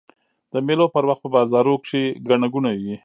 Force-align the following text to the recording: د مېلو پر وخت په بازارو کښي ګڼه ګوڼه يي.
د 0.53 0.55
مېلو 0.67 0.85
پر 0.95 1.03
وخت 1.09 1.21
په 1.23 1.29
بازارو 1.35 1.75
کښي 1.81 2.03
ګڼه 2.27 2.47
ګوڼه 2.53 2.71
يي. 2.83 2.95